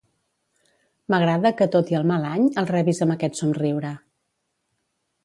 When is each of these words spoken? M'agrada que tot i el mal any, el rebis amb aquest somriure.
M'agrada 1.13 1.51
que 1.59 1.67
tot 1.75 1.93
i 1.93 1.97
el 1.99 2.07
mal 2.11 2.25
any, 2.29 2.47
el 2.63 2.71
rebis 2.71 3.03
amb 3.07 3.15
aquest 3.17 3.39
somriure. 3.41 3.93